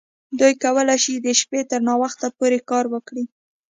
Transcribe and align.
دوی 0.39 0.53
کولی 0.63 0.97
شي 1.03 1.13
د 1.15 1.27
شپې 1.39 1.59
تر 1.71 1.79
ناوخته 1.87 2.27
پورې 2.37 2.59
کار 2.69 2.85
وکړي 2.93 3.25